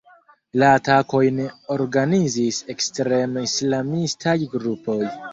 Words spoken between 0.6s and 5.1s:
La atakojn organizis ekstrem-islamistaj grupoj.